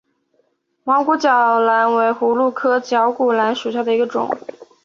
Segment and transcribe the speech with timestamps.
[0.83, 4.35] 毛绞股蓝为葫芦科绞股蓝属下的一个种。